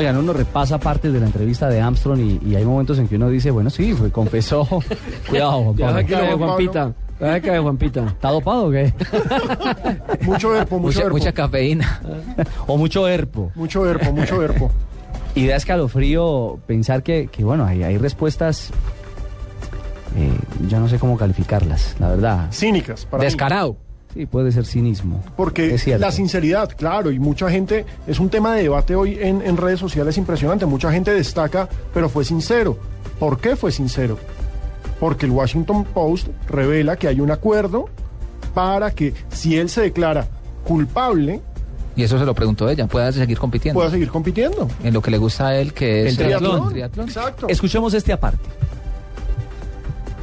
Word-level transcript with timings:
Oigan, 0.00 0.16
uno 0.16 0.32
repasa 0.32 0.78
partes 0.78 1.12
de 1.12 1.20
la 1.20 1.26
entrevista 1.26 1.68
de 1.68 1.78
Armstrong 1.78 2.18
y, 2.18 2.40
y 2.48 2.56
hay 2.56 2.64
momentos 2.64 2.98
en 2.98 3.06
que 3.06 3.16
uno 3.16 3.28
dice, 3.28 3.50
bueno, 3.50 3.68
sí, 3.68 3.92
fue, 3.92 4.10
confesó. 4.10 4.66
Cuidado, 5.28 5.62
Juan 5.62 5.76
Pablo. 5.76 6.06
Juan 6.08 6.38
Juanpita. 6.38 6.92
Cae, 7.18 7.58
Juanpita. 7.58 8.06
¿Está 8.06 8.30
dopado 8.30 8.68
o 8.68 8.70
qué? 8.70 8.94
Mucho 10.22 10.56
herpo, 10.56 10.78
mucho 10.78 10.86
Mucha, 10.86 11.00
herpo. 11.02 11.18
mucha 11.18 11.32
cafeína. 11.32 12.00
o 12.66 12.78
mucho 12.78 13.06
herpo. 13.06 13.52
Mucho 13.54 13.86
herpo, 13.86 14.10
mucho 14.10 14.42
herpo. 14.42 14.70
Y 15.34 15.46
da 15.46 15.56
escalofrío 15.56 16.58
pensar 16.66 17.02
que, 17.02 17.28
que 17.30 17.44
bueno, 17.44 17.66
hay, 17.66 17.82
hay 17.82 17.98
respuestas, 17.98 18.70
eh, 20.16 20.32
yo 20.66 20.80
no 20.80 20.88
sé 20.88 20.98
cómo 20.98 21.18
calificarlas, 21.18 21.94
la 22.00 22.08
verdad. 22.08 22.46
Cínicas, 22.52 23.04
para 23.04 23.20
mí. 23.20 23.26
Sí, 24.14 24.26
puede 24.26 24.50
ser 24.50 24.66
cinismo. 24.66 25.22
Porque 25.36 25.78
la 25.98 26.10
sinceridad, 26.10 26.70
claro, 26.76 27.10
y 27.12 27.18
mucha 27.18 27.48
gente, 27.50 27.86
es 28.06 28.18
un 28.18 28.28
tema 28.28 28.54
de 28.56 28.62
debate 28.64 28.94
hoy 28.96 29.16
en, 29.20 29.40
en 29.42 29.56
redes 29.56 29.78
sociales 29.78 30.18
impresionante, 30.18 30.66
mucha 30.66 30.90
gente 30.92 31.12
destaca, 31.14 31.68
pero 31.94 32.08
fue 32.08 32.24
sincero. 32.24 32.76
¿Por 33.20 33.38
qué 33.38 33.54
fue 33.54 33.70
sincero? 33.70 34.18
Porque 34.98 35.26
el 35.26 35.32
Washington 35.32 35.84
Post 35.84 36.28
revela 36.48 36.96
que 36.96 37.06
hay 37.08 37.20
un 37.20 37.30
acuerdo 37.30 37.88
para 38.54 38.90
que 38.90 39.14
si 39.30 39.56
él 39.56 39.68
se 39.68 39.82
declara 39.82 40.26
culpable, 40.64 41.40
Y 41.96 42.02
eso 42.02 42.18
se 42.18 42.24
lo 42.24 42.34
preguntó 42.34 42.68
ella. 42.68 42.86
Pueda 42.86 43.12
seguir 43.12 43.38
compitiendo. 43.38 43.78
pueda 43.78 43.90
seguir 43.90 44.08
compitiendo. 44.08 44.68
En 44.82 44.94
lo 44.94 45.02
que 45.02 45.10
le 45.10 45.18
gusta 45.18 45.48
a 45.48 45.56
él, 45.56 45.72
que 45.72 46.02
es 46.06 46.10
El 46.12 46.16
triatlón. 46.16 46.64
el 46.64 46.70
triatlón. 46.70 47.06
Exacto. 47.08 47.46
Escuchemos 47.48 47.92
este 47.94 48.12
aparte. 48.12 48.38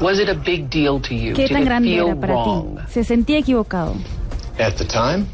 Was 0.01 0.19
it 0.19 0.29
a 0.29 0.35
big 0.35 0.69
deal 0.69 0.99
to 1.01 1.13
you? 1.15 1.33
¿Qué 1.33 1.43
Did 1.47 1.51
tan 1.53 1.61
it 1.63 1.65
grande 1.65 1.89
feel 1.89 2.07
era 2.07 2.15
para 2.19 2.33
wrong? 2.33 2.77
ti? 2.77 2.81
¿Se 2.91 3.03
sentía 3.03 3.39
equivocado? 3.39 3.95
At 4.59 4.73
the 4.77 4.85
time? 4.85 5.25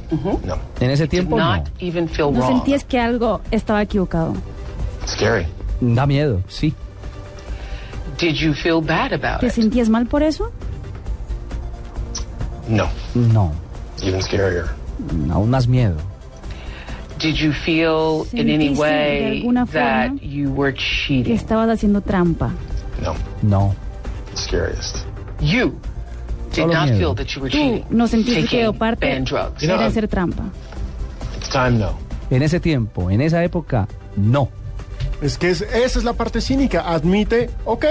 No. 0.46 0.58
En 0.80 0.90
ese 0.90 1.04
Did 1.04 1.10
tiempo 1.10 1.38
no. 1.38 1.44
not 1.56 1.70
even 1.80 2.08
feel 2.08 2.32
¿No 2.32 2.40
wrong. 2.40 2.58
sentías 2.60 2.84
que 2.84 3.00
algo 3.00 3.42
estaba 3.52 3.82
equivocado? 3.82 4.34
Scary. 5.08 5.46
Da 5.82 6.06
miedo, 6.06 6.42
sí. 6.48 6.74
Did 8.20 8.36
you 8.36 8.54
feel 8.54 8.80
bad 8.82 9.12
about 9.14 9.40
¿Te 9.42 9.48
it? 9.48 9.54
sentías 9.54 9.90
mal 9.90 10.06
por 10.08 10.24
eso? 10.24 10.52
No. 12.70 12.88
No, 13.16 13.52
Even 14.02 14.22
scarier. 14.22 14.66
aún 15.32 15.50
más 15.50 15.68
miedo. 15.68 15.96
Did 17.20 17.36
you 17.36 17.52
feel 17.52 18.26
in 18.34 18.50
any 18.50 18.70
¿Sentiste 18.70 18.76
de 18.76 18.80
way 18.82 19.44
that 19.74 20.22
you 20.22 20.52
were 20.52 20.74
Que 20.74 20.80
cheating? 21.08 21.34
estabas 21.36 21.70
haciendo 21.70 22.02
trampa. 22.02 22.52
No. 23.02 23.14
No. 23.42 23.76
Scariest. 24.58 24.98
You 25.42 25.74
did 26.54 26.68
not 26.68 26.90
miedo. 26.90 26.98
feel 26.98 27.16
that 27.16 27.28
you 27.36 27.42
were 27.42 27.50
Tú 27.50 27.58
cheating. 27.58 27.86
no 27.90 28.08
sentiste 28.08 28.46
que 28.48 28.64
doparte 28.64 29.08
banned 29.10 29.28
drugs. 29.28 29.64
Era 29.64 29.86
hacer 29.86 30.08
trampa. 30.08 30.44
Time, 31.52 31.80
no. 31.80 31.98
En 32.30 32.42
ese 32.42 32.60
tiempo, 32.60 33.10
en 33.10 33.22
esa 33.22 33.44
época, 33.44 33.88
no. 34.16 34.50
Es 35.22 35.38
que 35.38 35.50
es- 35.50 35.62
esa 35.62 36.00
es 36.00 36.04
la 36.06 36.14
parte 36.14 36.40
cínica. 36.42 36.82
Admite, 36.94 37.50
ok, 37.66 37.86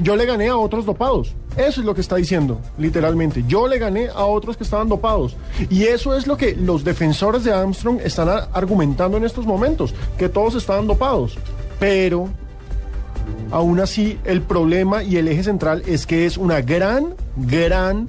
yo 0.00 0.16
le 0.16 0.26
gané 0.26 0.48
a 0.48 0.56
otros 0.56 0.84
dopados. 0.86 1.34
Eso 1.56 1.80
es 1.80 1.86
lo 1.86 1.94
que 1.94 2.02
está 2.02 2.16
diciendo, 2.16 2.60
literalmente. 2.78 3.42
Yo 3.48 3.66
le 3.66 3.78
gané 3.78 4.08
a 4.08 4.24
otros 4.26 4.56
que 4.56 4.62
estaban 4.64 4.88
dopados. 4.88 5.36
Y 5.70 5.84
eso 5.84 6.14
es 6.16 6.26
lo 6.26 6.36
que 6.36 6.54
los 6.54 6.84
defensores 6.84 7.42
de 7.44 7.52
Armstrong 7.52 8.00
están 8.04 8.28
a- 8.28 8.48
argumentando 8.52 9.16
en 9.16 9.24
estos 9.24 9.44
momentos, 9.44 9.92
que 10.16 10.28
todos 10.28 10.54
estaban 10.54 10.86
dopados. 10.86 11.36
Pero, 11.80 12.28
aún 13.50 13.80
así, 13.80 14.18
el 14.24 14.42
problema 14.42 15.02
y 15.02 15.16
el 15.16 15.28
eje 15.28 15.44
central 15.44 15.82
es 15.86 16.06
que 16.06 16.26
es 16.26 16.36
una 16.36 16.60
gran, 16.60 17.14
gran, 17.36 18.08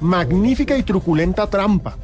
magnífica 0.00 0.76
y 0.76 0.82
truculenta 0.82 1.48
trampa 1.48 1.96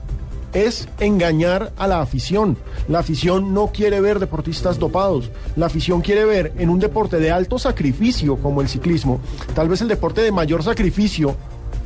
es 0.53 0.89
engañar 0.99 1.73
a 1.77 1.87
la 1.87 2.01
afición. 2.01 2.57
La 2.89 3.01
afición 3.01 3.55
no 3.55 3.69
quiere 3.69 4.01
ver 4.01 4.19
deportistas 4.19 4.79
dopados. 4.79 5.31
La 5.57 5.67
afición 5.67 6.01
quiere 6.01 6.25
ver 6.25 6.53
en 6.59 6.71
un 6.71 6.81
deporte 6.81 7.19
de 7.19 7.31
alto 7.31 7.59
sacrificio 7.59 8.37
como 8.37 8.61
el 8.61 8.69
ciclismo, 8.69 9.21
tal 9.55 9.69
vez 9.69 9.81
el 9.81 9.89
deporte 9.89 10.23
de 10.23 10.33
mayor 10.33 10.63
sacrificio 10.63 11.37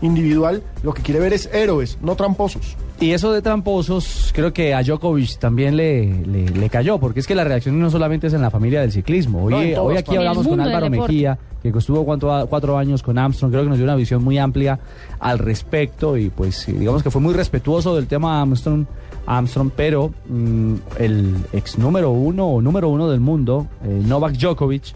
individual, 0.05 0.63
lo 0.83 0.93
que 0.93 1.03
quiere 1.03 1.21
ver 1.21 1.33
es 1.33 1.49
héroes, 1.53 1.99
no 2.03 2.15
tramposos. 2.17 2.77
Y 3.01 3.11
eso 3.11 3.33
de 3.33 3.43
tramposos, 3.43 4.31
creo 4.35 4.53
que 4.53 4.73
a 4.73 4.83
Djokovic 4.83 5.39
también 5.39 5.77
le, 5.77 6.07
le, 6.27 6.49
le 6.49 6.71
cayó, 6.71 6.99
porque 6.99 7.21
es 7.21 7.27
que 7.27 7.35
la 7.35 7.43
reacción 7.43 7.79
no 7.81 7.91
solamente 7.91 8.29
es 8.29 8.35
en 8.35 8.41
la 8.41 8.51
familia 8.51 8.81
del 8.81 8.93
ciclismo. 8.93 9.45
Hoy, 9.45 9.73
No, 9.75 9.83
hoy 9.83 9.97
aquí 9.97 10.17
hablamos 10.17 10.47
con 10.47 10.61
Álvaro. 10.61 10.89
Mejía, 10.89 11.39
que 11.63 11.79
estuvo 11.79 12.05
cuatro, 12.05 12.47
cuatro 12.49 12.79
años 12.79 13.03
con 13.03 13.19
Armstrong, 13.19 13.51
creo 13.51 13.65
que 13.65 13.71
nos 13.71 13.79
dio 13.79 13.85
una 13.85 13.97
visión 13.97 14.23
muy 14.23 14.39
amplia 14.39 14.79
al 15.19 15.39
respecto 15.39 16.17
y 16.17 16.31
pues 16.31 16.69
eh, 16.69 16.73
digamos 16.73 17.03
que 17.03 17.11
fue 17.11 17.21
muy 17.21 17.35
respetuoso 17.35 17.97
del 17.97 18.07
tema 18.07 18.41
Armstrong, 18.41 18.85
Armstrong 19.27 19.71
pero 19.75 20.13
mm, 20.29 20.75
el 20.99 21.35
ex 21.53 21.79
número 21.79 22.11
uno 22.11 22.47
o 22.47 22.61
número 22.61 22.91
uno 22.91 23.11
del 23.11 23.21
mundo, 23.21 23.67
eh, 23.83 24.03
Novak 24.07 24.35
Djokovic, 24.35 24.95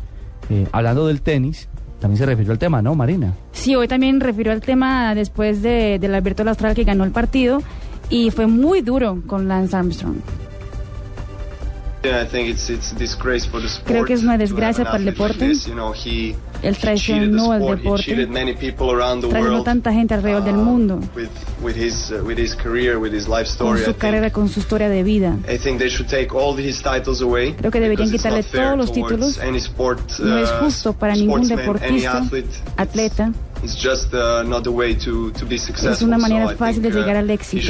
eh, 0.51 0.67
hablando 0.73 1.07
del 1.07 1.23
tenis, 1.23 1.69
también 2.01 2.19
se 2.19 2.27
refirió 2.27 2.53
al 2.53 2.59
tema, 2.59 2.81
¿no, 2.81 2.95
Marina? 2.95 3.33
Sí, 3.53 3.75
hoy 3.75 3.89
también 3.89 4.21
refirió 4.21 4.53
al 4.53 4.61
tema 4.61 5.15
después 5.15 5.63
de, 5.63 5.99
del 5.99 6.15
Alberto 6.15 6.49
Austral 6.49 6.75
que 6.75 6.85
ganó 6.85 7.05
el 7.05 7.11
partido 7.11 7.63
y 8.11 8.31
fue 8.31 8.47
muy 8.47 8.81
duro 8.81 9.23
con 9.27 9.49
Lance 9.49 9.77
Armstrong. 9.77 10.17
Creo 13.85 14.05
que 14.05 14.13
es 14.15 14.23
una 14.23 14.39
desgracia 14.39 14.85
para 14.85 14.99
el 14.99 15.05
deporte. 15.07 15.53
Él 16.63 16.77
traicionó 16.77 17.53
al 17.53 17.61
deporte, 17.77 18.03
traicionó 19.31 19.63
tanta 19.65 19.93
gente 19.93 20.15
alrededor 20.15 20.45
del 20.45 20.57
mundo 20.57 21.01
con 23.59 23.79
su 23.85 23.95
carrera, 23.97 24.31
con 24.31 24.49
su 24.49 24.61
historia 24.61 24.89
de 24.89 25.03
vida. 25.03 25.37
Creo 27.57 27.71
que 27.71 27.81
deberían 27.81 28.09
quitarle 28.11 28.43
todos 28.43 28.77
los 28.77 28.93
títulos. 28.93 29.39
No 30.21 30.39
es 30.39 30.51
justo 30.61 30.93
para 30.93 31.15
ningún 31.15 31.43
deportista, 31.49 32.23
atleta. 32.77 33.33
Es 35.93 36.03
una 36.03 36.19
manera 36.19 36.49
fácil 36.51 36.83
de 36.83 36.91
llegar 36.91 37.17
al 37.17 37.31
éxito. 37.31 37.63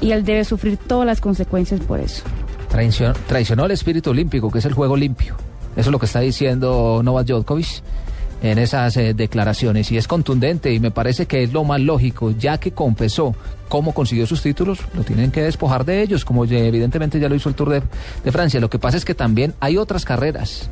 Y 0.00 0.12
él 0.12 0.24
debe 0.24 0.44
sufrir 0.44 0.76
todas 0.76 1.06
las 1.06 1.20
consecuencias 1.20 1.80
por 1.80 2.00
eso. 2.00 2.24
Traicionó, 2.68 3.14
traicionó 3.26 3.66
el 3.66 3.72
espíritu 3.72 4.10
olímpico, 4.10 4.50
que 4.50 4.58
es 4.58 4.64
el 4.64 4.72
juego 4.74 4.96
limpio. 4.96 5.36
Eso 5.76 5.88
es 5.88 5.92
lo 5.92 5.98
que 5.98 6.06
está 6.06 6.20
diciendo 6.20 7.00
Novak 7.02 7.26
Djokovic 7.26 7.82
en 8.42 8.58
esas 8.58 8.96
eh, 8.96 9.14
declaraciones 9.14 9.90
y 9.92 9.96
es 9.96 10.08
contundente 10.08 10.72
y 10.72 10.80
me 10.80 10.90
parece 10.90 11.26
que 11.26 11.44
es 11.44 11.52
lo 11.52 11.64
más 11.64 11.80
lógico, 11.80 12.32
ya 12.32 12.58
que 12.58 12.72
confesó 12.72 13.36
cómo 13.68 13.94
consiguió 13.94 14.26
sus 14.26 14.42
títulos, 14.42 14.80
lo 14.94 15.04
tienen 15.04 15.30
que 15.30 15.42
despojar 15.42 15.84
de 15.84 16.02
ellos, 16.02 16.24
como 16.24 16.44
evidentemente 16.44 17.20
ya 17.20 17.28
lo 17.28 17.36
hizo 17.36 17.48
el 17.48 17.54
Tour 17.54 17.70
de, 17.70 17.82
de 18.24 18.32
Francia. 18.32 18.60
Lo 18.60 18.68
que 18.68 18.80
pasa 18.80 18.96
es 18.96 19.04
que 19.04 19.14
también 19.14 19.54
hay 19.60 19.78
otras 19.78 20.04
carreras 20.04 20.68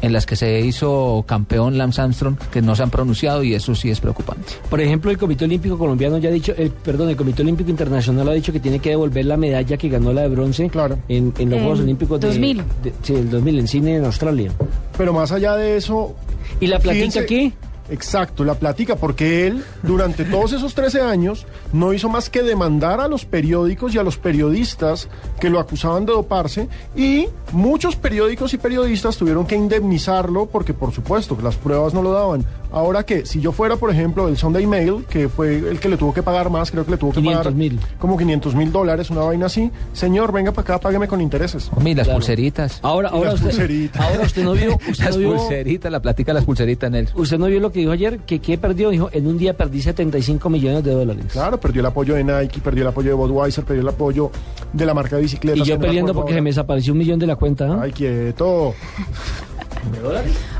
en 0.00 0.12
las 0.12 0.26
que 0.26 0.36
se 0.36 0.60
hizo 0.60 1.24
campeón 1.26 1.76
Lance 1.78 2.00
Armstrong 2.00 2.36
que 2.52 2.62
no 2.62 2.76
se 2.76 2.82
han 2.82 2.90
pronunciado 2.90 3.42
y 3.42 3.54
eso 3.54 3.74
sí 3.74 3.90
es 3.90 4.00
preocupante. 4.00 4.52
Por 4.70 4.80
ejemplo, 4.80 5.10
el 5.10 5.18
Comité 5.18 5.44
Olímpico 5.44 5.76
Colombiano 5.76 6.18
ya 6.18 6.28
ha 6.28 6.32
dicho, 6.32 6.52
el, 6.56 6.70
perdón, 6.70 7.08
el 7.10 7.16
Comité 7.16 7.42
Olímpico 7.42 7.70
Internacional 7.70 8.28
ha 8.28 8.32
dicho 8.32 8.52
que 8.52 8.60
tiene 8.60 8.78
que 8.78 8.90
devolver 8.90 9.24
la 9.26 9.36
medalla 9.36 9.76
que 9.76 9.88
ganó 9.88 10.12
la 10.12 10.22
de 10.22 10.28
bronce 10.28 10.68
Claro. 10.70 10.98
en, 11.08 11.32
en 11.38 11.50
los 11.50 11.58
En 11.58 11.64
Juegos 11.64 11.80
Olímpicos 11.80 12.20
de, 12.20 12.28
2000. 12.28 12.56
de- 12.82 12.92
sí, 13.02 13.14
el 13.14 13.30
2000 13.30 13.58
en 13.58 13.68
Cine 13.68 13.96
en 13.96 14.04
Australia. 14.04 14.52
Pero 14.96 15.12
más 15.12 15.32
allá 15.32 15.56
de 15.56 15.76
eso... 15.76 16.14
¿Y 16.60 16.66
la 16.66 16.78
platica 16.78 17.26
qué? 17.26 17.52
Exacto, 17.90 18.44
la 18.44 18.54
plática, 18.54 18.96
porque 18.96 19.46
él 19.46 19.64
durante 19.82 20.24
todos 20.24 20.52
esos 20.52 20.74
13 20.74 21.00
años 21.00 21.46
no 21.72 21.92
hizo 21.92 22.08
más 22.08 22.28
que 22.30 22.42
demandar 22.42 23.00
a 23.00 23.08
los 23.08 23.24
periódicos 23.24 23.94
y 23.94 23.98
a 23.98 24.02
los 24.02 24.16
periodistas 24.18 25.08
que 25.40 25.50
lo 25.50 25.58
acusaban 25.58 26.04
de 26.06 26.12
doparse 26.12 26.68
y 26.96 27.26
muchos 27.52 27.96
periódicos 27.96 28.52
y 28.54 28.58
periodistas 28.58 29.16
tuvieron 29.16 29.46
que 29.46 29.56
indemnizarlo 29.56 30.46
porque 30.46 30.74
por 30.74 30.92
supuesto 30.92 31.36
las 31.42 31.56
pruebas 31.56 31.94
no 31.94 32.02
lo 32.02 32.12
daban. 32.12 32.44
Ahora 32.70 33.02
que 33.06 33.24
si 33.24 33.40
yo 33.40 33.52
fuera, 33.52 33.76
por 33.76 33.90
ejemplo, 33.90 34.28
el 34.28 34.36
Sunday 34.36 34.66
Mail, 34.66 35.06
que 35.08 35.30
fue 35.30 35.56
el 35.56 35.80
que 35.80 35.88
le 35.88 35.96
tuvo 35.96 36.12
que 36.12 36.22
pagar 36.22 36.50
más, 36.50 36.70
creo 36.70 36.84
que 36.84 36.90
le 36.90 36.96
tuvo 36.98 37.12
que 37.12 37.20
500 37.20 37.38
pagar 37.44 37.54
mil. 37.58 37.80
como 37.98 38.18
500 38.18 38.54
mil 38.54 38.70
dólares, 38.70 39.08
una 39.08 39.22
vaina 39.22 39.46
así, 39.46 39.70
señor, 39.94 40.32
venga 40.32 40.52
para 40.52 40.74
acá, 40.74 40.78
págueme 40.80 41.08
con 41.08 41.22
intereses. 41.22 41.70
Y 41.82 41.94
las 41.94 42.04
Claro. 42.06 42.18
pulseritas. 42.18 42.78
Ahora, 42.82 43.08
ahora 43.08 43.30
las 43.30 43.34
usted, 43.36 43.46
pulseritas. 43.50 44.02
ahora 44.02 44.22
usted 44.26 44.44
no 44.44 44.52
vio, 44.52 44.74
usted 44.90 45.04
Las 45.06 45.16
no 45.16 45.20
vio, 45.20 45.36
pulseritas, 45.36 45.90
la 45.90 46.02
platica 46.02 46.32
de 46.32 46.34
las 46.34 46.44
pulseritas 46.44 46.88
en 46.88 46.94
él. 46.96 47.08
usted 47.14 47.38
no 47.38 47.46
vio 47.46 47.58
lo 47.58 47.72
que 47.72 47.77
dijo 47.80 47.92
ayer, 47.92 48.20
que 48.20 48.40
qué 48.40 48.58
perdió, 48.58 48.90
dijo, 48.90 49.08
en 49.12 49.26
un 49.26 49.38
día 49.38 49.56
perdí 49.56 49.80
75 49.82 50.50
millones 50.50 50.84
de 50.84 50.92
dólares. 50.92 51.26
Claro, 51.32 51.58
perdió 51.58 51.80
el 51.80 51.86
apoyo 51.86 52.14
de 52.14 52.24
Nike, 52.24 52.60
perdió 52.60 52.82
el 52.82 52.88
apoyo 52.88 53.10
de 53.10 53.14
Budweiser, 53.14 53.64
perdió 53.64 53.82
el 53.82 53.88
apoyo 53.88 54.30
de 54.72 54.86
la 54.86 54.94
marca 54.94 55.16
de 55.16 55.22
bicicletas. 55.22 55.66
Y 55.66 55.70
yo 55.70 55.78
peleando 55.78 56.12
acuerdo 56.12 56.20
porque 56.20 56.34
se 56.34 56.40
me 56.40 56.50
desapareció 56.50 56.92
un 56.92 56.98
millón 56.98 57.18
de 57.18 57.26
la 57.26 57.36
cuenta. 57.36 57.66
¿no? 57.66 57.80
Ay, 57.80 57.92
quieto. 57.92 58.74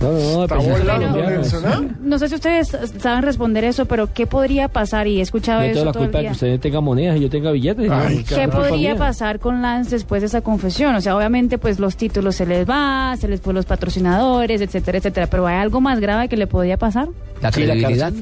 No, 0.01 0.47
no, 0.47 0.47
no. 0.47 1.89
No 2.01 2.19
sé 2.19 2.29
si 2.29 2.35
ustedes 2.37 2.77
saben 2.99 3.23
responder 3.23 3.65
eso, 3.65 3.87
pero 3.87 4.13
¿qué 4.13 4.27
podría 4.27 4.69
pasar? 4.69 5.07
Y 5.07 5.19
he 5.19 5.23
escuchado 5.23 5.63
eso 5.63 5.85
la 5.85 5.93
todo 5.93 6.05
el 6.05 6.09
culpa 6.09 6.19
de 6.19 6.23
día. 6.23 6.31
que 6.31 6.35
usted 6.35 6.61
tenga 6.61 6.81
monedas 6.81 7.17
y 7.17 7.21
yo 7.21 7.31
tenga 7.31 7.51
billetes. 7.51 7.91
Ay, 7.91 8.17
No, 8.19 8.25
qué 8.25 8.35
¿Qué 8.35 8.45
culpa 8.45 8.69
podría 8.69 8.97
pasar 8.97 9.39
con 9.41 9.63
Lance 9.63 9.91
después 9.91 10.23
de 10.23 10.27
esa 10.27 10.41
confesión? 10.41 10.95
O 10.95 11.01
sea, 11.01 11.17
obviamente, 11.17 11.59
pues 11.59 11.79
los 11.79 11.97
títulos 11.97 12.37
se 12.37 12.47
les 12.47 12.69
va, 12.69 13.17
se 13.19 13.29
les 13.29 13.41
fue 13.41 13.55
los 13.55 13.67
patrocinadores, 13.67 14.61
etcétera, 14.61 14.99
etcétera. 14.99 15.27
Pero 15.27 15.47
hay 15.47 15.57
algo 15.57 15.81
más 15.81 16.01
grave 16.01 16.29
que 16.29 16.37
le 16.37 16.47
podía 16.47 16.77
pasar. 16.77 17.09
La 17.41 17.53
Sí, 17.53 17.65
la 17.67 17.75
credibilidad. 17.75 18.13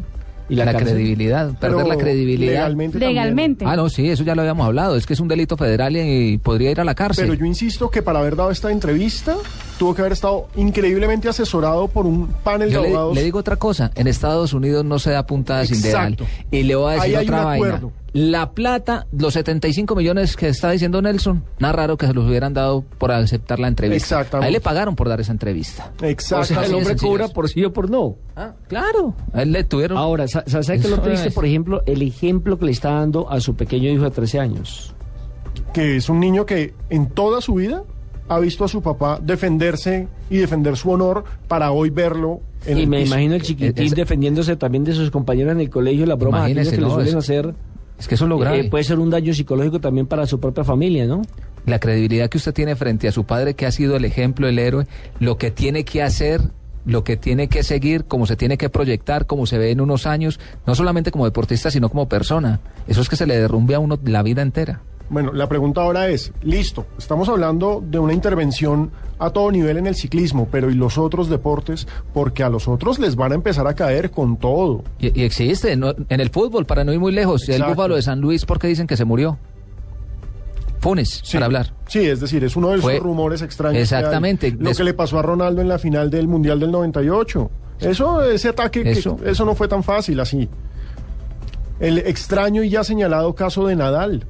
Y 0.48 0.54
la, 0.54 0.72
credibilidad, 0.72 1.58
perder 1.58 1.88
la 1.88 1.96
credibilidad. 1.96 2.52
Legalmente. 2.52 2.98
Legalmente. 3.00 3.64
Ah, 3.66 3.74
no, 3.74 3.88
sí, 3.88 4.08
eso 4.08 4.22
ya 4.22 4.36
lo 4.36 4.42
habíamos 4.42 4.64
hablado. 4.64 4.96
Es 4.96 5.04
que 5.04 5.14
es 5.14 5.20
un 5.20 5.26
delito 5.26 5.56
federal 5.56 5.96
y 5.96 6.38
podría 6.38 6.70
ir 6.70 6.80
a 6.80 6.84
la 6.84 6.94
cárcel. 6.94 7.26
Pero 7.26 7.34
yo 7.40 7.46
insisto 7.46 7.90
que 7.90 8.00
para 8.00 8.20
haber 8.20 8.36
dado 8.36 8.52
esta 8.52 8.70
entrevista 8.70 9.36
tuvo 9.78 9.94
que 9.94 10.02
haber 10.02 10.12
estado 10.12 10.48
increíblemente 10.56 11.28
asesorado 11.28 11.88
por 11.88 12.06
un 12.06 12.28
panel 12.44 12.70
yo 12.70 12.80
de 12.82 12.88
le, 12.88 12.94
abogados. 12.94 13.14
le 13.14 13.24
digo 13.24 13.38
otra 13.38 13.56
cosa. 13.56 13.90
En 13.94 14.06
Estados 14.06 14.52
Unidos 14.52 14.84
no 14.84 14.98
se 14.98 15.10
da 15.10 15.26
puntada 15.26 15.64
sin 15.66 15.80
dedal. 15.82 16.16
Y 16.50 16.62
le 16.62 16.74
voy 16.76 16.92
a 16.94 17.02
decir 17.02 17.16
otra 17.18 17.44
vaina. 17.44 17.80
La 18.12 18.52
plata, 18.52 19.06
los 19.12 19.34
75 19.34 19.94
millones 19.94 20.36
que 20.36 20.48
está 20.48 20.70
diciendo 20.70 21.02
Nelson, 21.02 21.44
nada 21.58 21.74
raro 21.74 21.98
que 21.98 22.06
se 22.06 22.14
los 22.14 22.24
hubieran 22.26 22.54
dado 22.54 22.82
por 22.96 23.12
aceptar 23.12 23.58
la 23.58 23.68
entrevista. 23.68 24.20
Exactamente. 24.20 24.44
A 24.46 24.48
él 24.48 24.52
le 24.54 24.60
pagaron 24.62 24.96
por 24.96 25.10
dar 25.10 25.20
esa 25.20 25.32
entrevista. 25.32 25.92
Exacto. 26.00 26.40
O 26.42 26.44
sea, 26.46 26.64
el 26.64 26.74
hombre 26.74 26.96
cobra 26.96 27.28
por 27.28 27.50
sí 27.50 27.62
o 27.62 27.72
por 27.74 27.90
no. 27.90 28.16
Ah, 28.34 28.54
claro. 28.68 29.14
A 29.34 29.42
él 29.42 29.52
le 29.52 29.64
tuvieron. 29.64 29.98
Ahora, 29.98 30.26
sa- 30.28 30.44
sa- 30.46 30.62
¿sabe 30.62 30.78
qué 30.80 30.86
es 30.86 30.90
lo 30.90 31.00
triste? 31.02 31.30
Por 31.30 31.44
ejemplo, 31.44 31.82
el 31.84 32.00
ejemplo 32.00 32.58
que 32.58 32.64
le 32.64 32.72
está 32.72 32.92
dando 32.92 33.30
a 33.30 33.38
su 33.40 33.54
pequeño 33.54 33.90
hijo 33.90 34.04
de 34.04 34.10
13 34.10 34.40
años. 34.40 34.94
que 35.74 35.96
es 35.96 36.08
un 36.08 36.18
niño 36.20 36.46
que 36.46 36.72
en 36.88 37.10
toda 37.10 37.42
su 37.42 37.54
vida 37.54 37.82
ha 38.28 38.38
visto 38.40 38.64
a 38.64 38.68
su 38.68 38.82
papá 38.82 39.18
defenderse 39.22 40.08
y 40.30 40.38
defender 40.38 40.76
su 40.76 40.90
honor 40.90 41.24
para 41.48 41.70
hoy 41.72 41.90
verlo 41.90 42.40
en 42.66 42.78
Y 42.78 42.82
el 42.82 42.88
me 42.88 42.98
piso. 43.00 43.12
imagino 43.14 43.34
el 43.36 43.42
chiquitín 43.42 43.84
Es- 43.86 43.94
defendiéndose 43.94 44.56
también 44.56 44.84
de 44.84 44.92
sus 44.94 45.10
compañeros 45.10 45.52
en 45.52 45.60
el 45.60 45.70
colegio, 45.70 46.06
las 46.06 46.18
bromas 46.18 46.42
aquellas 46.44 46.66
Imagínese, 46.66 46.76
que 46.76 46.80
le 46.82 46.88
no, 46.88 46.94
suelen 46.94 47.08
es- 47.10 47.14
hacer. 47.24 47.54
Es 47.98 48.08
que 48.08 48.14
eso 48.16 48.24
es 48.24 48.28
lo 48.28 48.38
grave. 48.38 48.60
eh, 48.60 48.64
puede 48.70 48.84
ser 48.84 48.98
un 48.98 49.08
daño 49.08 49.32
psicológico 49.32 49.80
también 49.80 50.06
para 50.06 50.26
su 50.26 50.38
propia 50.40 50.64
familia, 50.64 51.06
¿no? 51.06 51.22
la 51.64 51.80
credibilidad 51.80 52.28
que 52.28 52.38
usted 52.38 52.54
tiene 52.54 52.76
frente 52.76 53.08
a 53.08 53.12
su 53.12 53.24
padre, 53.24 53.54
que 53.54 53.66
ha 53.66 53.72
sido 53.72 53.96
el 53.96 54.04
ejemplo, 54.04 54.46
el 54.46 54.58
héroe, 54.60 54.86
lo 55.18 55.36
que 55.36 55.50
tiene 55.50 55.84
que 55.84 56.00
hacer, 56.00 56.40
lo 56.84 57.02
que 57.02 57.16
tiene 57.16 57.48
que 57.48 57.64
seguir, 57.64 58.04
cómo 58.04 58.24
se 58.26 58.36
tiene 58.36 58.56
que 58.56 58.68
proyectar, 58.68 59.26
cómo 59.26 59.46
se 59.46 59.58
ve 59.58 59.72
en 59.72 59.80
unos 59.80 60.06
años, 60.06 60.38
no 60.64 60.76
solamente 60.76 61.10
como 61.10 61.24
deportista, 61.24 61.68
sino 61.72 61.88
como 61.88 62.08
persona. 62.08 62.60
Eso 62.86 63.00
es 63.00 63.08
que 63.08 63.16
se 63.16 63.26
le 63.26 63.36
derrumbe 63.36 63.74
a 63.74 63.80
uno 63.80 63.98
la 64.04 64.22
vida 64.22 64.42
entera. 64.42 64.82
Bueno, 65.08 65.32
la 65.32 65.48
pregunta 65.48 65.82
ahora 65.82 66.08
es, 66.08 66.32
listo, 66.42 66.84
estamos 66.98 67.28
hablando 67.28 67.82
de 67.86 67.98
una 68.00 68.12
intervención 68.12 68.90
a 69.18 69.30
todo 69.30 69.50
nivel 69.52 69.76
en 69.78 69.86
el 69.86 69.94
ciclismo, 69.94 70.48
pero 70.50 70.68
¿y 70.68 70.74
los 70.74 70.98
otros 70.98 71.28
deportes? 71.28 71.86
Porque 72.12 72.42
a 72.42 72.48
los 72.48 72.66
otros 72.66 72.98
les 72.98 73.14
van 73.14 73.30
a 73.32 73.34
empezar 73.36 73.66
a 73.68 73.74
caer 73.74 74.10
con 74.10 74.36
todo. 74.36 74.82
Y, 74.98 75.18
y 75.20 75.24
existe 75.24 75.76
no- 75.76 75.94
en 76.08 76.20
el 76.20 76.30
fútbol, 76.30 76.66
para 76.66 76.82
no 76.84 76.92
ir 76.92 76.98
muy 76.98 77.12
lejos, 77.12 77.48
el 77.48 77.54
Exacto. 77.54 77.74
búfalo 77.74 77.94
de 77.94 78.02
San 78.02 78.20
Luis, 78.20 78.44
¿por 78.44 78.58
qué 78.58 78.66
dicen 78.66 78.86
que 78.88 78.96
se 78.96 79.04
murió? 79.04 79.38
Funes, 80.80 81.20
Sí. 81.24 81.34
para 81.34 81.46
hablar. 81.46 81.72
Sí, 81.88 82.00
es 82.00 82.20
decir, 82.20 82.44
es 82.44 82.54
uno 82.56 82.68
de 82.68 82.74
esos 82.74 82.84
Fue- 82.90 82.98
rumores 82.98 83.42
extraños. 83.42 83.72
que 83.74 83.78
hay. 83.78 83.82
Exactamente. 84.00 84.54
Lo 84.58 84.72
que 84.72 84.84
le 84.84 84.92
pasó 84.94 85.18
a 85.18 85.22
Ronaldo 85.22 85.60
en 85.62 85.68
la 85.68 85.78
final 85.78 86.10
del 86.10 86.28
Mundial 86.28 86.60
del 86.60 86.70
98. 86.70 87.50
Eso, 87.80 88.22
ese 88.22 88.48
ataque, 88.48 88.82
que- 88.82 88.90
eso 88.90 89.44
no 89.44 89.54
fue 89.54 89.68
tan 89.68 89.82
fácil 89.82 90.20
así. 90.20 90.48
El 91.80 91.98
extraño 91.98 92.62
y 92.62 92.70
ya 92.70 92.84
señalado 92.84 93.34
caso 93.34 93.66
de 93.66 93.76
Nadal, 93.76 94.26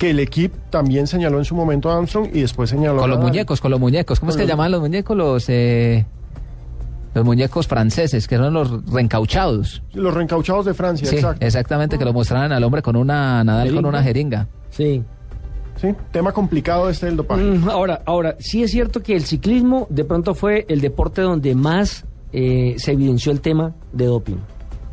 que 0.00 0.10
el 0.10 0.18
equipo 0.18 0.56
también 0.70 1.06
señaló 1.06 1.38
en 1.38 1.44
su 1.44 1.54
momento 1.54 1.90
a 1.90 1.96
Armstrong 1.98 2.30
y 2.34 2.40
después 2.40 2.70
señaló 2.70 2.98
a 2.98 3.00
Con 3.02 3.10
los 3.10 3.20
muñecos, 3.20 3.60
con 3.60 3.70
los 3.70 3.78
muñecos. 3.78 4.18
¿Cómo 4.18 4.30
es 4.30 4.36
que 4.36 4.42
los- 4.42 4.48
llamaban 4.50 4.72
los 4.72 4.80
muñecos? 4.80 5.16
Los, 5.16 5.44
eh, 5.48 6.06
los 7.14 7.24
muñecos 7.24 7.66
franceses, 7.66 8.26
que 8.26 8.36
eran 8.36 8.52
los 8.54 8.84
reencauchados. 8.90 9.82
Los 9.92 10.14
reencauchados 10.14 10.64
de 10.64 10.74
Francia, 10.74 11.06
Sí, 11.08 11.16
exacto. 11.16 11.44
exactamente, 11.44 11.98
que 11.98 12.04
lo 12.04 12.12
mostraban 12.12 12.50
al 12.52 12.64
hombre 12.64 12.82
con 12.82 12.96
una 12.96 13.44
Nadal 13.44 13.66
con 13.68 13.74
¿Jeringa? 13.76 13.88
una 13.88 14.02
jeringa. 14.02 14.48
Sí. 14.70 15.02
Sí, 15.80 15.88
tema 16.12 16.32
complicado 16.32 16.88
este 16.90 17.06
del 17.06 17.16
dopaje. 17.16 17.42
Mm, 17.42 17.68
Ahora, 17.70 18.02
ahora, 18.04 18.36
sí 18.38 18.62
es 18.62 18.70
cierto 18.70 19.02
que 19.02 19.16
el 19.16 19.24
ciclismo 19.24 19.86
de 19.90 20.04
pronto 20.04 20.34
fue 20.34 20.66
el 20.68 20.80
deporte 20.80 21.22
donde 21.22 21.54
más 21.54 22.04
eh, 22.32 22.74
se 22.78 22.92
evidenció 22.92 23.32
el 23.32 23.40
tema 23.40 23.74
de 23.92 24.04
doping. 24.06 24.36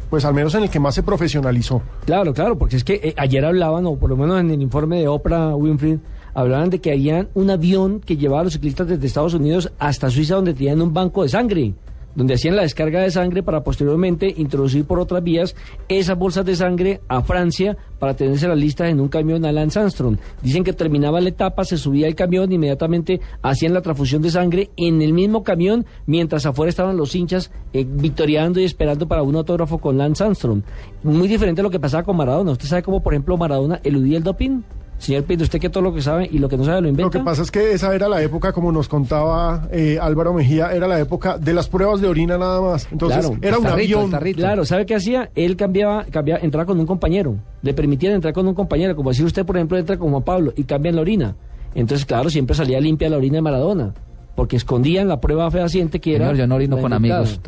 Pues 0.10 0.24
al 0.26 0.34
menos 0.34 0.56
en 0.56 0.64
el 0.64 0.70
que 0.70 0.80
más 0.80 0.96
se 0.96 1.04
profesionalizó. 1.04 1.82
Claro, 2.06 2.34
claro, 2.34 2.58
porque 2.58 2.78
es 2.78 2.84
que 2.84 2.94
eh, 3.04 3.14
ayer 3.18 3.44
hablaban, 3.44 3.86
o 3.86 3.96
por 3.96 4.10
lo 4.10 4.18
menos 4.18 4.40
en 4.40 4.52
el 4.52 4.62
informe 4.62 5.00
de 5.00 5.08
Oprah 5.08 5.56
Winfrey, 5.56 6.00
hablaban 6.34 6.70
de 6.70 6.80
que 6.80 6.92
había 6.92 7.28
un 7.34 7.50
avión 7.50 8.00
que 8.00 8.16
llevaba 8.16 8.42
a 8.42 8.44
los 8.46 8.54
ciclistas 8.54 8.88
desde 8.88 9.08
Estados 9.08 9.34
Unidos 9.34 9.72
hasta 9.80 10.10
Suiza 10.10 10.36
donde 10.36 10.54
tenían 10.54 10.82
un 10.82 10.94
banco 10.94 11.24
de 11.24 11.30
sangre, 11.30 11.74
donde 12.16 12.34
hacían 12.34 12.56
la 12.56 12.64
descarga 12.64 13.02
de 13.02 13.12
sangre 13.12 13.44
para 13.44 13.64
posteriormente 13.64 14.34
introducir 14.38 14.86
por 14.86 15.00
otras 15.00 15.24
vías 15.24 15.56
esas 15.88 16.18
bolsas 16.18 16.46
de 16.46 16.56
sangre 16.56 17.02
a 17.08 17.22
Francia 17.22 17.78
para 18.00 18.16
tenerse 18.16 18.48
las 18.48 18.58
listas 18.58 18.90
en 18.90 19.00
un 19.00 19.08
camión 19.08 19.46
a 19.46 19.52
Lance 19.52 19.80
Armstrong. 19.80 20.18
Dicen 20.42 20.64
que 20.64 20.74
terminaba 20.74 21.22
la 21.22 21.30
etapa, 21.30 21.64
se 21.66 21.78
subía 21.78 22.08
el 22.08 22.16
camión, 22.16 22.52
inmediatamente 22.52 23.22
hacían 23.42 23.74
la 23.74 23.82
transfusión 23.82 24.22
de 24.22 24.32
sangre 24.32 24.72
en 24.78 25.02
el 25.02 25.14
mismo 25.14 25.44
camión, 25.44 25.86
mientras 26.06 26.46
afuera 26.46 26.70
estaban 26.70 26.98
los 26.98 27.16
hinchas 27.16 27.52
eh, 27.74 27.86
victoriando 27.88 28.60
y 28.60 28.66
esperando 28.66 29.08
para 29.08 29.24
un 29.24 29.36
autógrafo 29.36 29.78
con 29.80 29.98
Lance 29.98 30.24
Armstrong. 30.24 30.62
Muy 31.04 31.28
diferente 31.28 31.62
a 31.62 31.64
lo 31.64 31.70
que 31.70 31.80
pasaba 31.80 32.04
con 32.04 32.18
Maradona. 32.18 32.52
¿Usted 32.52 32.68
sabe 32.68 32.84
cómo, 32.84 33.02
por 33.02 33.14
ejemplo, 33.14 33.38
Maradona 33.38 33.80
eludía 33.84 34.18
el 34.18 34.24
doping? 34.24 34.62
Señor 34.98 35.24
Pinto, 35.26 35.44
usted 35.44 35.60
que 35.60 35.70
todo 35.70 35.84
lo 35.84 35.94
que 35.94 36.02
sabe 36.02 36.28
y 36.32 36.40
lo 36.40 36.50
que 36.50 36.58
no 36.58 36.64
sabe 36.66 36.78
lo 36.78 36.82
Lo 36.84 36.90
inventa. 36.90 37.20
que 37.20 37.24
pasa 37.24 37.44
es 37.44 37.52
que 37.52 37.72
esa 37.74 37.94
era 37.94 38.10
la 38.10 38.22
época, 38.22 38.52
como 38.52 38.72
nos 38.72 38.88
contaba 38.90 39.68
eh, 39.72 40.00
Álvaro 40.02 40.34
Mejía, 40.34 40.72
era 40.74 40.88
la 40.88 41.00
época 41.00 41.38
de 41.38 41.54
las 41.54 41.68
pruebas 41.68 42.02
de 42.02 42.08
orina 42.08 42.38
nada 42.38 42.60
más. 42.62 42.88
Entonces, 42.92 43.20
Claro, 43.20 43.38
era 43.42 43.60
un 43.60 43.68
avión. 43.68 44.12
Claro, 44.36 44.66
¿sabe 44.66 44.86
qué 44.88 44.96
hacía? 44.96 45.30
Él 45.36 45.56
cambiaba, 45.56 46.06
cambiaba, 46.06 46.42
entraba 46.42 46.66
con 46.66 46.80
un 46.80 46.88
compañero. 46.88 47.36
Le 47.62 47.74
permitían 47.76 48.14
entrar 48.14 48.34
con 48.34 48.48
un 48.48 48.56
compañero, 48.56 48.96
como 48.96 49.12
decir 49.12 49.26
usted, 49.26 49.46
por 49.46 49.56
ejemplo, 49.58 49.78
entra 49.78 49.98
con 49.98 50.10
Juan 50.10 50.24
Pablo 50.24 50.52
y 50.56 50.64
cambian 50.64 50.96
la 50.96 51.02
orina. 51.02 51.36
Entonces, 51.76 52.06
claro, 52.06 52.30
siempre 52.32 52.56
salía 52.56 52.80
limpia 52.80 53.08
la 53.10 53.18
orina 53.18 53.36
de 53.36 53.42
Maradona, 53.44 53.94
porque 54.36 54.56
escondían 54.56 55.08
la 55.08 55.22
prueba 55.22 55.50
fehaciente 55.52 56.00
que 56.02 56.16
era. 56.16 56.26
Señor, 56.32 56.38
yo 56.40 56.48
no 56.48 56.56
orino 56.56 56.78
con 56.80 56.94
amigos. 56.94 57.40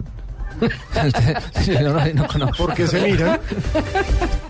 Yo 1.66 1.82
no 1.82 1.96
orino 1.98 2.28
con 2.28 2.42
Porque 2.58 2.86
se 2.86 3.02
miran. 3.02 3.40